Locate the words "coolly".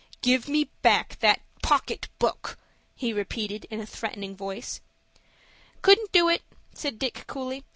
7.27-7.63